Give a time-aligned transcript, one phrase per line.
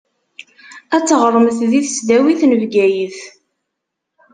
[0.95, 3.19] Ad teɣṛemt di tesdawit n Bgayet.